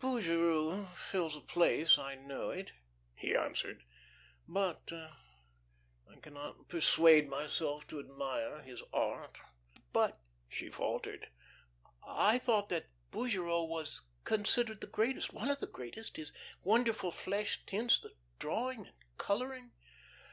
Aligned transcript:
"Bougereau 0.00 0.86
'fills 0.96 1.36
a 1.36 1.40
place.' 1.40 1.96
I 1.96 2.16
know 2.16 2.50
it," 2.50 2.72
he 3.14 3.36
answered. 3.36 3.84
"But 4.48 4.90
I 4.92 6.16
cannot 6.22 6.66
persuade 6.66 7.28
myself 7.30 7.86
to 7.86 8.00
admire 8.00 8.62
his 8.62 8.82
art." 8.92 9.38
"But," 9.92 10.18
she 10.48 10.70
faltered, 10.70 11.28
"I 12.04 12.38
thought 12.38 12.68
that 12.70 12.88
Bougereau 13.12 13.66
was 13.68 14.02
considered 14.24 14.80
the 14.80 14.88
greatest 14.88 15.32
one 15.32 15.50
of 15.50 15.60
the 15.60 15.68
greatest 15.68 16.16
his 16.16 16.32
wonderful 16.64 17.12
flesh 17.12 17.62
tints, 17.64 18.00
the 18.00 18.12
drawing, 18.40 18.86
and 18.88 18.94
colouring." 19.18 19.70